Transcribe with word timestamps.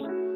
oss. 0.00 0.32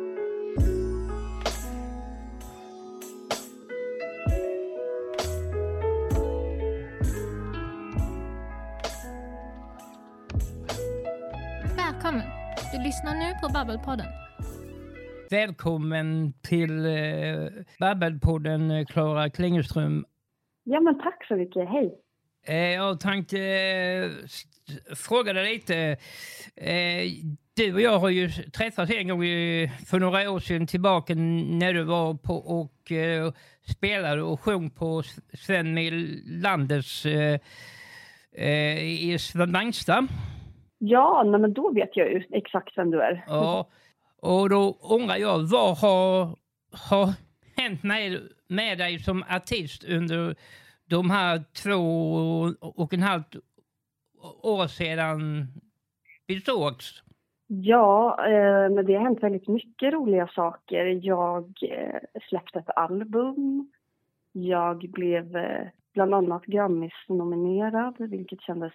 Välkommen! 11.77 12.23
Du 12.73 12.83
lyssnar 12.83 13.15
nu 13.15 13.35
på 13.43 13.53
Babbelpodden. 13.53 14.07
Välkommen 15.31 16.33
till 16.43 16.87
eh, 16.87 17.49
Babbelpodden, 17.81 18.71
eh, 18.71 18.87
Klara 18.87 19.31
Klingeström. 19.31 20.05
Ja, 20.65 20.81
men 20.81 20.99
tack 20.99 21.27
så 21.29 21.37
mycket. 21.37 21.69
Hej! 21.69 22.01
Eh, 22.47 22.75
jag 22.75 23.01
tänkte 23.01 23.39
eh, 23.39 24.11
fråga 24.95 25.33
dig 25.33 25.55
lite. 25.55 25.97
Eh, 26.57 27.03
du 27.57 27.75
och 27.75 27.81
jag 27.81 27.99
har 27.99 28.09
ju 28.09 28.29
träffats 28.29 28.93
en 28.93 29.09
gång 29.09 29.21
för 29.87 30.01
några 30.01 30.31
år 30.31 30.41
sedan 30.41 30.67
tillbaka 30.67 31.15
när 31.15 31.75
du 31.75 31.83
var 31.83 32.15
på 32.15 32.35
och 32.35 32.93
eh, 32.93 33.33
spelade 33.77 34.23
och 34.23 34.41
sjöng 34.41 34.71
på 34.71 35.03
Sven 35.33 35.75
Melanders 35.75 37.07
eh, 37.07 37.41
eh, 38.33 38.85
i 38.85 39.19
Svanstad. 39.19 40.07
Ja, 40.79 41.23
nej, 41.27 41.41
men 41.41 41.53
då 41.53 41.73
vet 41.73 41.91
jag 41.93 42.13
ju 42.13 42.23
exakt 42.31 42.79
vem 42.79 42.91
du 42.91 43.03
är. 43.03 43.25
Ja, 43.27 43.69
och 44.23 44.51
då 44.51 44.79
undrar 44.91 45.17
jag, 45.17 45.39
vad 45.39 45.79
har, 45.79 46.37
har 46.73 47.13
hänt 47.57 47.83
med, 47.83 48.21
med 48.49 48.79
dig 48.79 48.99
som 48.99 49.25
artist 49.31 49.85
under 49.85 50.37
de 50.89 51.11
här 51.11 51.45
två 51.63 51.83
och 52.61 52.95
en 52.95 53.03
halv 53.03 53.23
år 54.43 54.67
sedan 54.67 55.49
vi 56.27 56.41
sågs? 56.41 57.03
Ja, 57.47 58.27
eh, 58.27 58.71
men 58.71 58.87
det 58.87 58.95
har 58.95 59.03
hänt 59.03 59.23
väldigt 59.23 59.49
mycket 59.49 59.93
roliga 59.93 60.29
saker. 60.29 61.01
Jag 61.03 61.53
eh, 61.63 62.21
släppte 62.29 62.59
ett 62.59 62.77
album. 62.77 63.71
Jag 64.33 64.79
blev 64.79 65.37
eh, 65.37 65.67
bland 65.93 66.15
annat 66.15 66.45
Grammis-nominerad, 66.45 67.95
vilket 67.99 68.41
kändes 68.41 68.73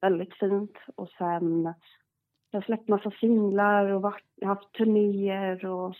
väldigt 0.00 0.34
fint. 0.34 0.76
Och 0.94 1.08
sen 1.18 1.74
jag 2.50 2.60
har 2.60 2.64
släppt 2.64 2.88
massa 2.88 3.10
singlar 3.10 3.84
och 3.84 4.02
varit, 4.02 4.24
haft 4.44 4.72
turnéer 4.72 5.66
och 5.66 5.94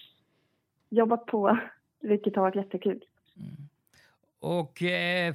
jobbat 0.89 1.27
på, 1.27 1.59
vilket 2.01 2.37
har 2.37 2.43
varit 2.43 2.57
jättekul. 2.57 3.05
Mm. 3.37 3.69
Och 4.41 4.83
eh, 4.83 5.35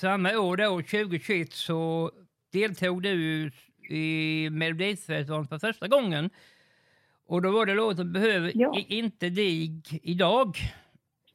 samma 0.00 0.38
år 0.38 0.56
då, 0.56 0.76
2021, 0.76 1.52
så 1.52 2.10
deltog 2.52 3.02
du 3.02 3.50
i 3.92 4.48
Melodifestivalen 4.50 5.46
för 5.48 5.58
första 5.58 5.88
gången. 5.88 6.30
Och 7.26 7.42
då 7.42 7.50
var 7.50 7.66
det 7.66 7.74
låten 7.74 8.12
Behöver 8.12 8.52
Ja. 8.54 8.78
inte 8.88 9.28
dig 9.30 9.82
idag. 10.02 10.56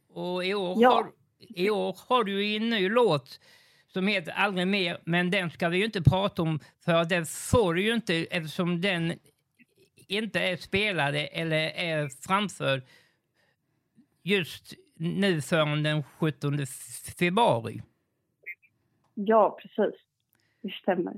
Och 0.09 0.45
i 0.45 0.53
år, 0.53 0.75
Ja. 0.81 0.91
har, 0.93 1.11
i 1.39 1.69
år 1.69 1.97
har 2.07 2.23
du 2.23 2.55
en 2.55 2.69
ny 2.69 2.89
låt 2.89 3.39
som 3.87 4.07
heter 4.07 4.31
Aldrig 4.31 4.67
mer, 4.67 4.97
men 5.03 5.31
den 5.31 5.49
ska 5.49 5.69
vi 5.69 5.77
ju 5.77 5.85
inte 5.85 6.01
prata 6.01 6.41
om 6.41 6.59
för 6.85 7.05
den 7.05 7.25
får 7.25 7.73
du 7.73 7.81
ju 7.81 7.93
inte 7.93 8.15
eftersom 8.15 8.81
den 8.81 9.13
inte 10.07 10.39
är 10.39 10.57
spelade 10.57 11.27
eller 11.27 11.57
är 11.69 12.09
framförd 12.27 12.81
just 14.23 14.73
nu 14.95 15.41
förrän 15.41 15.83
den 15.83 16.03
17 16.03 16.57
februari. 17.19 17.81
Ja, 19.13 19.57
precis. 19.61 19.99
Det 20.61 20.71
stämmer. 20.81 21.13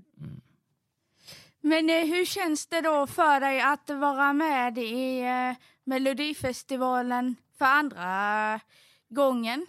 Men 1.62 1.90
eh, 1.90 2.06
hur 2.14 2.26
känns 2.26 2.68
det 2.68 2.82
då 2.82 3.08
för 3.08 3.40
dig 3.40 3.62
att 3.62 3.90
vara 3.90 4.34
med 4.34 4.78
i 4.78 5.22
eh, 5.22 5.58
Melodifestivalen 5.84 7.36
för 7.58 7.66
andra 7.66 8.04
eh, 8.54 8.62
gången? 9.10 9.66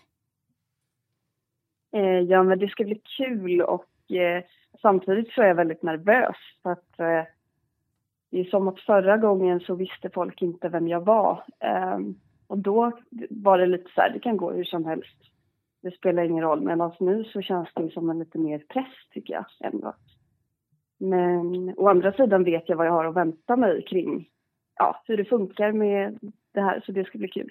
Eh, 1.93 2.21
ja, 2.21 2.43
men 2.43 2.59
det 2.59 2.69
ska 2.69 2.85
bli 2.85 3.01
kul 3.17 3.63
och 3.63 4.13
eh, 4.13 4.45
samtidigt 4.83 5.33
så 5.33 5.43
är 5.43 5.47
jag 5.47 5.55
väldigt 5.55 5.83
nervös. 5.83 6.37
För 6.63 6.71
att, 6.73 7.01
eh, 7.01 7.25
det 8.31 8.41
är 8.41 8.45
som 8.45 8.69
att 8.69 8.81
förra 8.81 9.17
gången 9.17 9.61
så 9.61 9.75
visste 9.75 10.11
folk 10.11 10.43
inte 10.43 10.69
vem 10.69 10.89
jag 10.89 11.01
var. 11.01 11.45
Eh, 11.59 11.99
och 12.47 12.59
då 12.59 12.93
var 13.31 13.59
det 13.59 13.67
lite 13.67 13.91
så 13.95 14.01
här, 14.01 14.11
det 14.11 14.21
kan 14.21 14.37
gå 14.37 14.53
hur 14.53 14.65
som 14.65 14.85
helst. 14.85 15.17
Det 15.83 15.91
spelar 15.91 16.23
ingen 16.23 16.45
roll. 16.45 16.61
Medan 16.61 16.93
nu 17.01 17.25
så 17.25 17.43
känns 17.43 17.69
det 17.75 17.91
som 17.91 18.11
en 18.11 18.19
lite 18.19 18.39
mer 18.39 18.59
press 18.59 18.95
tycker 19.11 19.35
jag 19.35 19.45
ändå. 19.61 19.95
Men 21.01 21.75
å 21.77 21.89
andra 21.89 22.13
sidan 22.13 22.45
vet 22.45 22.69
jag 22.69 22.77
vad 22.77 22.87
jag 22.87 22.93
har 22.93 23.05
att 23.05 23.17
vänta 23.17 23.57
mig 23.57 23.85
kring 23.85 24.29
ja, 24.79 25.03
hur 25.07 25.17
det 25.17 25.25
funkar 25.25 25.73
med 25.73 26.19
det 26.55 26.61
här. 26.61 26.83
Så 26.87 26.93
det 26.93 27.05
ska 27.05 27.19
bli 27.19 27.29
kul. 27.29 27.51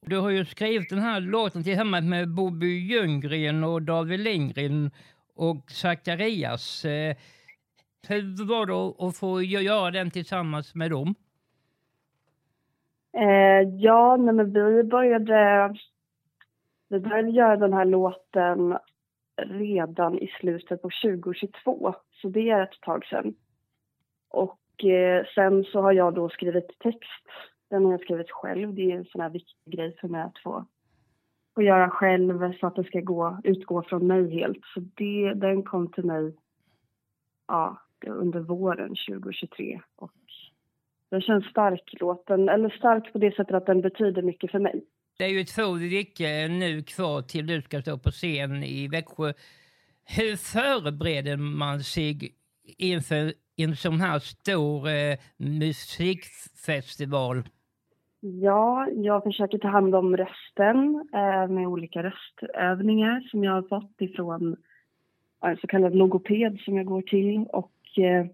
Du 0.00 0.18
har 0.20 0.30
ju 0.30 0.44
skrivit 0.44 0.90
den 0.90 0.98
här 0.98 1.20
låten 1.20 1.64
tillsammans 1.64 2.04
med 2.04 2.34
Bobby 2.34 2.78
Ljunggren 2.78 3.64
och 3.64 3.82
David 3.82 4.20
Lindgren 4.20 4.90
och 5.34 5.70
Zacharias. 5.70 6.84
Eh, 6.84 7.16
Hur 8.08 8.48
var 8.48 8.66
det 8.66 9.06
att 9.06 9.16
få 9.16 9.42
göra 9.42 9.90
den 9.90 10.10
tillsammans 10.10 10.74
med 10.74 10.90
dem? 10.90 11.14
Eh, 13.16 13.68
ja, 13.78 14.16
nej, 14.16 14.34
men 14.34 14.52
vi 14.52 14.82
började, 14.82 15.74
vi 16.88 17.00
började 17.00 17.30
göra 17.30 17.56
den 17.56 17.72
här 17.72 17.84
låten 17.84 18.78
redan 19.36 20.18
i 20.18 20.26
slutet 20.40 20.82
på 20.82 20.90
2022, 21.02 21.94
så 22.12 22.28
det 22.28 22.50
är 22.50 22.62
ett 22.62 22.80
tag 22.80 23.06
sedan. 23.06 23.34
Och 24.28 24.84
eh, 24.84 25.24
sen 25.34 25.64
så 25.64 25.80
har 25.80 25.92
jag 25.92 26.14
då 26.14 26.28
skrivit 26.28 26.78
text. 26.78 27.26
Den 27.70 27.84
har 27.84 27.92
jag 27.92 28.00
skrivit 28.00 28.30
själv. 28.30 28.74
Det 28.74 28.92
är 28.92 28.96
en 28.96 29.04
sån 29.04 29.20
här 29.20 29.30
viktig 29.30 29.72
grej 29.72 29.96
för 30.00 30.08
mig 30.08 30.22
att 30.22 30.38
få, 30.38 30.64
få 31.54 31.62
göra 31.62 31.90
själv 31.90 32.52
så 32.52 32.66
att 32.66 32.76
det 32.76 32.84
ska 32.84 33.00
gå, 33.00 33.40
utgå 33.44 33.82
från 33.82 34.06
mig 34.06 34.30
helt. 34.30 34.64
Så 34.74 34.80
det, 34.80 35.34
den 35.34 35.62
kom 35.62 35.92
till 35.92 36.04
mig 36.04 36.36
ja, 37.48 37.78
under 38.06 38.40
våren 38.40 38.88
2023. 38.88 39.80
Och 39.96 40.12
den 41.10 41.20
känns 41.20 41.44
stark 41.44 41.94
låten, 42.00 42.48
eller 42.48 42.68
stark 42.68 43.12
på 43.12 43.18
det 43.18 43.36
sättet 43.36 43.54
att 43.54 43.66
den 43.66 43.80
betyder 43.80 44.22
mycket 44.22 44.50
för 44.50 44.58
mig. 44.58 44.84
Det 45.18 45.24
är 45.24 45.28
ju 45.28 45.44
två 45.44 45.72
veckor 45.72 46.48
nu 46.48 46.82
kvar 46.82 47.22
till 47.22 47.46
du 47.46 47.62
ska 47.62 47.82
stå 47.82 47.98
på 47.98 48.10
scen 48.10 48.62
i 48.62 48.88
Växjö. 48.88 49.32
Hur 50.16 50.36
förbereder 50.36 51.36
man 51.36 51.80
sig 51.80 52.34
inför 52.78 53.32
en 53.56 53.76
sån 53.76 54.00
här 54.00 54.18
stor 54.18 54.88
eh, 54.88 55.18
musikfestival? 55.36 57.42
Ja, 58.20 58.88
jag 58.90 59.22
försöker 59.22 59.58
ta 59.58 59.68
hand 59.68 59.94
om 59.94 60.16
rösten 60.16 61.08
eh, 61.14 61.48
med 61.48 61.66
olika 61.66 62.02
röstövningar 62.02 63.20
som 63.30 63.44
jag 63.44 63.52
har 63.52 63.62
fått 63.62 64.00
ifrån 64.00 64.56
en 65.42 65.56
så 65.56 65.66
kallad 65.66 65.94
logoped 65.94 66.60
som 66.60 66.76
jag 66.76 66.86
går 66.86 67.02
till. 67.02 67.46
Och 67.52 67.98
eh, 67.98 68.26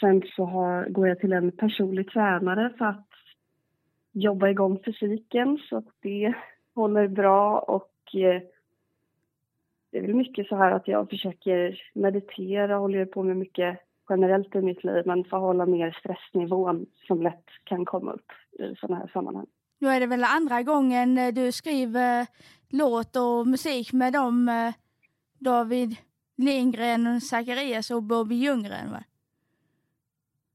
sen 0.00 0.22
så 0.36 0.44
har, 0.44 0.88
går 0.88 1.08
jag 1.08 1.20
till 1.20 1.32
en 1.32 1.52
personlig 1.52 2.10
tränare 2.10 2.72
för 2.78 2.84
att 2.84 3.13
jobba 4.14 4.48
igång 4.48 4.78
fysiken 4.84 5.58
så 5.68 5.76
att 5.76 5.88
det 6.02 6.34
håller 6.74 7.08
bra 7.08 7.58
och 7.58 8.14
eh, 8.14 8.42
det 9.90 9.98
är 9.98 10.02
väl 10.02 10.14
mycket 10.14 10.46
så 10.46 10.56
här 10.56 10.70
att 10.70 10.88
jag 10.88 11.10
försöker 11.10 11.82
meditera, 11.94 12.76
håller 12.76 13.04
på 13.06 13.22
med 13.22 13.36
mycket 13.36 13.78
generellt 14.08 14.54
i 14.54 14.60
mitt 14.60 14.84
liv 14.84 15.02
men 15.06 15.24
för 15.24 15.36
att 15.36 15.42
hålla 15.42 15.64
ner 15.64 15.96
stressnivån 16.00 16.86
som 17.06 17.22
lätt 17.22 17.46
kan 17.64 17.84
komma 17.84 18.12
upp 18.12 18.32
i 18.52 18.74
sådana 18.76 19.00
här 19.00 19.10
sammanhang. 19.12 19.46
Nu 19.78 19.88
är 19.88 20.00
det 20.00 20.06
väl 20.06 20.24
andra 20.24 20.62
gången 20.62 21.18
eh, 21.18 21.34
du 21.34 21.52
skriver 21.52 22.26
låt 22.70 23.16
och 23.16 23.46
musik 23.46 23.92
med 23.92 24.12
dem 24.12 24.48
eh, 24.48 24.74
David 25.38 25.96
Lindgren, 26.36 27.20
Zacharias 27.20 27.90
och 27.90 28.02
Bobby 28.02 28.34
Ljunggren 28.34 28.90
va? 28.90 29.04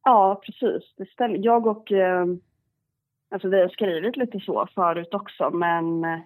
Ja, 0.04 0.42
precis. 0.46 0.94
Det 0.98 1.06
stämmer. 1.06 1.38
Jag 1.38 1.68
och... 1.68 1.92
Eh, 3.30 3.34
alltså 3.34 3.48
vi 3.48 3.62
har 3.62 3.70
skrivit 3.70 4.18
lite 4.18 4.40
så 4.40 4.68
förut 4.76 5.14
också, 5.14 5.50
men 5.50 6.04
eh, 6.04 6.20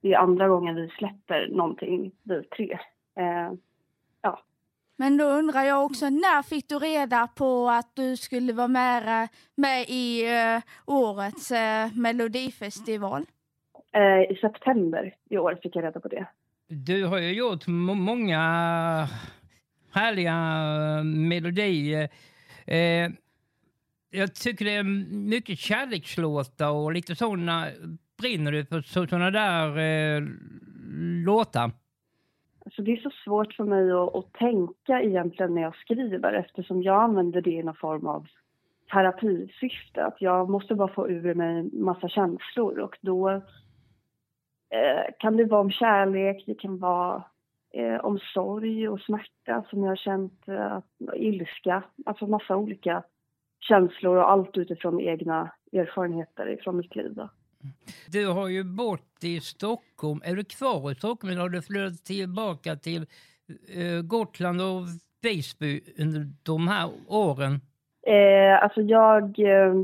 det 0.00 0.12
är 0.12 0.18
andra 0.18 0.48
gången 0.48 0.74
vi 0.74 0.88
släpper 0.88 1.48
någonting, 1.48 2.12
vi 2.22 2.42
tre. 2.42 2.78
Eh, 3.16 3.52
ja. 4.22 4.40
Men 4.96 5.16
då 5.16 5.24
undrar 5.24 5.62
jag 5.62 5.84
också, 5.84 6.08
när 6.08 6.42
fick 6.42 6.68
du 6.68 6.78
reda 6.78 7.28
på 7.34 7.68
att 7.68 7.96
du 7.96 8.16
skulle 8.16 8.52
vara 8.52 8.68
med, 8.68 9.28
med 9.54 9.84
i 9.88 10.24
uh, 10.24 10.62
årets 10.86 11.52
uh, 11.52 11.98
melodifestival? 12.00 13.24
Eh, 13.92 14.32
I 14.32 14.38
september 14.40 15.14
i 15.30 15.38
år 15.38 15.58
fick 15.62 15.76
jag 15.76 15.84
reda 15.84 16.00
på 16.00 16.08
det. 16.08 16.26
Du 16.68 17.06
har 17.06 17.18
ju 17.18 17.32
gjort 17.32 17.66
må- 17.66 17.94
många 17.94 18.38
härliga 19.92 20.34
melodier. 21.04 22.08
Jag 24.16 24.34
tycker 24.34 24.64
det 24.64 24.74
är 24.74 24.84
mycket 25.14 25.58
kärlekslåtar 25.58 26.70
och 26.70 26.92
lite 26.92 27.14
sådana. 27.16 27.66
Brinner 28.18 28.52
du 28.52 28.64
för 28.64 28.80
sådana 28.80 29.30
där 29.30 29.78
eh, 29.78 30.22
låtar? 31.24 31.70
Alltså 32.64 32.82
det 32.82 32.92
är 32.92 32.96
så 32.96 33.10
svårt 33.24 33.52
för 33.52 33.64
mig 33.64 33.92
att, 33.92 34.14
att 34.14 34.32
tänka 34.32 35.02
egentligen 35.02 35.54
när 35.54 35.62
jag 35.62 35.76
skriver 35.76 36.32
eftersom 36.32 36.82
jag 36.82 37.02
använder 37.02 37.40
det 37.40 37.50
i 37.50 37.62
någon 37.62 37.74
form 37.74 38.06
av 38.06 38.26
terapisyfte. 38.92 40.04
Att 40.04 40.20
jag 40.20 40.50
måste 40.50 40.74
bara 40.74 40.94
få 40.94 41.08
ur 41.08 41.34
mig 41.34 41.70
massa 41.72 42.08
känslor 42.08 42.78
och 42.78 42.98
då 43.00 43.30
eh, 43.30 45.04
kan 45.18 45.36
det 45.36 45.44
vara 45.44 45.60
om 45.60 45.70
kärlek, 45.70 46.44
det 46.46 46.54
kan 46.54 46.78
vara 46.78 47.24
eh, 47.72 47.96
om 47.96 48.18
sorg 48.18 48.88
och 48.88 49.00
smärta 49.00 49.64
som 49.70 49.82
jag 49.82 49.88
har 49.88 49.96
känt, 49.96 50.48
eh, 50.48 50.78
ilska, 51.14 51.82
alltså 52.06 52.26
massa 52.26 52.56
olika 52.56 53.02
känslor 53.68 54.16
och 54.16 54.30
allt 54.30 54.56
utifrån 54.56 55.00
egna 55.00 55.50
erfarenheter 55.72 56.58
från 56.62 56.76
mitt 56.76 56.96
liv. 56.96 57.14
Då. 57.14 57.28
Du 58.08 58.26
har 58.26 58.48
ju 58.48 58.64
bott 58.64 59.24
i 59.24 59.40
Stockholm. 59.40 60.20
Är 60.24 60.36
du 60.36 60.44
kvar 60.44 60.92
i 60.92 60.94
Stockholm 60.94 61.32
eller 61.32 61.42
har 61.42 61.48
du 61.48 61.62
flyttat 61.62 62.04
tillbaka 62.04 62.76
till 62.76 63.06
eh, 63.76 64.02
Gotland 64.02 64.60
och 64.60 64.82
Visby 65.22 65.80
under 65.98 66.26
de 66.42 66.68
här 66.68 66.90
åren? 67.08 67.60
Eh, 68.06 68.62
alltså 68.62 68.80
jag, 68.80 69.38
eh, 69.38 69.74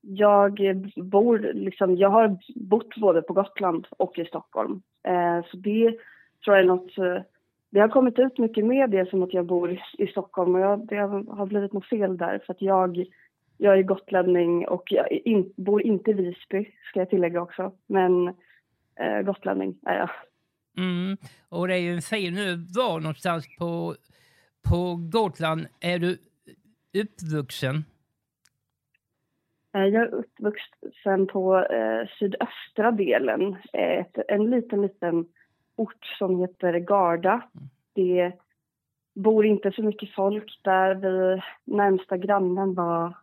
jag 0.00 0.60
bor 0.96 1.50
liksom, 1.54 1.96
jag 1.96 2.10
har 2.10 2.38
bott 2.54 2.96
både 2.96 3.22
på 3.22 3.32
Gotland 3.32 3.86
och 3.90 4.18
i 4.18 4.24
Stockholm. 4.24 4.82
Eh, 5.08 5.44
så 5.50 5.56
det 5.56 5.96
tror 6.44 6.56
jag 6.56 6.58
är 6.58 6.64
något, 6.64 6.98
eh, 6.98 7.22
det 7.70 7.80
har 7.80 7.88
kommit 7.88 8.18
ut 8.18 8.38
mycket 8.38 8.66
med 8.66 8.90
det 8.90 9.10
som 9.10 9.22
att 9.22 9.34
jag 9.34 9.46
bor 9.46 9.80
i 9.98 10.06
Stockholm 10.06 10.54
och 10.54 10.60
jag, 10.60 10.86
det 10.86 10.96
har 10.96 11.46
blivit 11.46 11.72
något 11.72 11.88
fel 11.88 12.16
där 12.16 12.42
för 12.46 12.52
att 12.52 12.62
jag 12.62 13.04
jag 13.58 13.78
är 13.78 13.82
gotlänning 13.82 14.68
och 14.68 14.92
jag 14.92 15.12
in, 15.12 15.52
bor 15.56 15.82
inte 15.82 16.10
i 16.10 16.14
Visby, 16.14 16.74
ska 16.84 17.00
jag 17.00 17.10
tillägga 17.10 17.42
också. 17.42 17.72
Men 17.86 18.28
eh, 19.00 19.20
gotlänning 19.24 19.78
är 19.86 19.98
jag. 19.98 20.10
Mm. 20.76 21.16
Och 21.48 21.68
det 21.68 21.74
är 21.74 21.78
ju 21.78 21.94
en 21.94 22.02
fin 22.02 22.34
nu. 22.34 22.56
Var 22.76 23.00
någonstans 23.00 23.56
på, 23.58 23.94
på 24.68 24.96
Gotland 25.12 25.66
är 25.80 25.98
du 25.98 26.18
uppvuxen? 27.02 27.84
Eh, 29.74 29.84
jag 29.84 30.02
är 30.02 30.14
uppvuxen 30.14 31.26
på 31.26 31.58
eh, 31.58 32.08
sydöstra 32.18 32.90
delen. 32.90 33.56
Ett, 33.72 34.18
en 34.28 34.50
liten, 34.50 34.82
liten 34.82 35.26
ort 35.76 36.04
som 36.18 36.40
heter 36.40 36.78
Garda. 36.78 37.42
Det 37.94 38.32
bor 39.14 39.46
inte 39.46 39.72
så 39.72 39.82
mycket 39.82 40.14
folk 40.14 40.60
där. 40.64 40.94
Vi, 40.94 41.42
närmsta 41.64 42.16
grannen 42.16 42.74
var 42.74 43.14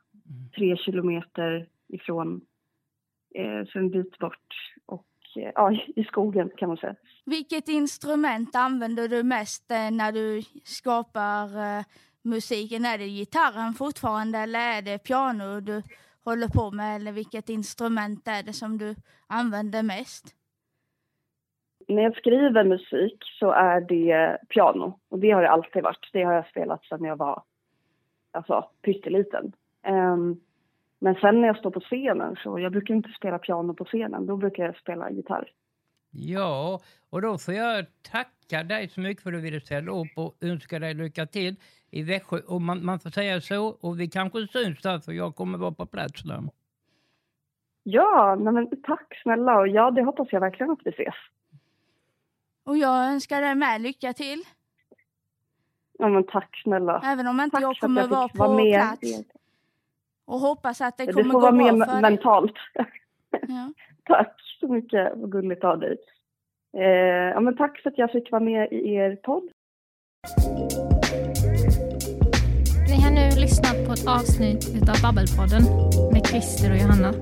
tre 0.56 0.78
kilometer 0.78 1.68
ifrån, 1.88 2.42
eh, 3.36 3.66
så 3.68 3.80
en 3.80 3.90
bit 3.90 4.18
bort. 4.18 4.54
Och 4.86 5.06
eh, 5.36 5.52
ja, 5.56 5.72
i 5.96 6.04
skogen 6.04 6.52
kan 6.58 6.68
man 6.70 6.78
säga. 6.78 6.96
Vilket 7.26 7.68
instrument 7.68 8.56
använder 8.56 9.08
du 9.08 9.24
mest 9.24 9.72
eh, 9.72 9.92
när 9.92 10.12
du 10.12 10.42
skapar 10.64 11.46
eh, 11.46 11.84
musiken? 12.22 12.86
Är 12.86 12.98
det 12.98 13.08
gitarren 13.08 13.74
fortfarande 13.74 14.38
eller 14.38 14.60
är 14.60 14.82
det 14.82 15.04
piano 15.04 15.60
du 15.60 15.82
håller 16.24 16.48
på 16.48 16.72
med? 16.72 16.96
Eller 16.96 17.12
vilket 17.12 17.50
instrument 17.50 18.28
är 18.28 18.44
det 18.44 18.54
som 18.54 18.78
du 18.78 18.96
använder 19.28 19.84
mest? 19.84 20.36
När 21.88 22.04
jag 22.04 22.18
skriver 22.18 22.64
musik 22.64 23.24
så 23.40 23.52
är 23.52 23.82
det 23.82 24.38
piano 24.50 25.00
och 25.10 25.20
det 25.20 25.32
har 25.32 25.42
det 25.42 25.50
alltid 25.50 25.84
varit. 25.84 26.10
Det 26.14 26.24
har 26.24 26.34
jag 26.34 26.48
spelat 26.48 26.86
sedan 26.86 27.04
jag 27.04 27.16
var 27.16 27.44
alltså, 28.32 28.70
pytteliten. 28.82 29.54
Um, 29.88 30.42
men 31.00 31.16
sen 31.16 31.42
när 31.42 31.48
jag 31.48 31.58
står 31.58 31.72
på 31.72 31.80
scenen 31.80 32.36
så, 32.44 32.60
jag 32.60 32.72
brukar 32.72 32.94
inte 32.94 33.10
spela 33.10 33.40
piano 33.40 33.74
på 33.74 33.86
scenen, 33.86 34.26
då 34.26 34.38
brukar 34.38 34.64
jag 34.64 34.78
spela 34.78 35.12
gitarr. 35.12 35.52
Ja, 36.12 36.80
och 37.10 37.22
då 37.22 37.38
får 37.38 37.54
jag 37.54 37.86
tacka 38.12 38.64
dig 38.64 38.90
så 38.90 39.02
mycket 39.02 39.24
för 39.24 39.30
att 39.30 39.38
du 39.38 39.42
ville 39.42 39.62
ställa 39.62 39.92
upp 39.92 40.12
och 40.16 40.36
önska 40.42 40.80
dig 40.80 40.94
lycka 40.94 41.26
till 41.26 41.56
i 41.90 42.04
Växjö. 42.04 42.40
Och 42.48 42.62
man, 42.62 42.86
man 42.86 43.00
får 43.00 43.10
säga 43.10 43.42
så, 43.42 43.78
och 43.82 44.00
vi 44.00 44.08
kanske 44.08 44.48
syns 44.48 44.82
där 44.82 45.00
för 45.00 45.12
jag 45.12 45.36
kommer 45.36 45.58
vara 45.58 45.72
på 45.72 45.86
plats 45.86 46.24
där. 46.24 46.44
Ja, 47.84 48.36
men 48.36 48.82
tack 48.82 49.22
snälla 49.24 49.60
och 49.60 49.68
ja, 49.68 49.92
det 49.92 50.04
hoppas 50.04 50.28
jag 50.32 50.40
verkligen 50.40 50.72
att 50.72 50.80
vi 50.86 50.90
ses. 50.90 51.16
Och 52.64 52.78
jag 52.78 53.06
önskar 53.12 53.42
dig 53.42 53.56
med 53.56 53.82
lycka 53.82 54.14
till. 54.14 54.44
Ja 56.00 56.10
men 56.10 56.24
tack 56.24 56.62
snälla. 56.64 57.02
Även 57.06 57.28
om 57.28 57.40
inte 57.40 57.56
tack 57.56 57.64
jag 57.64 57.78
kommer 57.78 58.08
vara 58.08 58.28
på 58.28 58.38
vara 58.38 58.74
plats. 58.74 59.24
Och 60.28 60.40
hoppas 60.40 60.82
att 60.82 60.98
det 60.98 61.06
kommer 61.06 61.34
gå 61.34 61.40
bra 61.40 61.52
för 61.52 61.58
dig. 61.58 61.72
Du 61.72 61.80
får 61.80 61.86
vara 61.86 61.92
med 61.92 62.02
mentalt. 62.02 62.54
Ja. 63.48 63.74
tack 64.04 64.36
så 64.60 64.68
mycket, 64.68 65.12
vad 65.16 65.32
gulligt 65.32 65.64
av 65.64 65.80
dig. 65.80 65.98
Eh, 66.78 66.84
ja, 67.34 67.40
men 67.40 67.58
tack 67.58 67.80
för 67.80 67.90
att 67.90 67.98
jag 67.98 68.12
fick 68.12 68.32
vara 68.32 68.44
med 68.44 68.72
i 68.72 68.94
er 68.94 69.16
podd. 69.16 69.44
Ni 72.90 73.02
har 73.04 73.12
nu 73.12 73.42
lyssnat 73.42 73.86
på 73.86 73.92
ett 73.94 74.08
avsnitt 74.08 74.90
av 74.90 75.02
Babbelpodden 75.02 75.64
med 76.14 76.28
Christer 76.28 76.72
och 76.72 76.78
Johanna. 76.78 77.14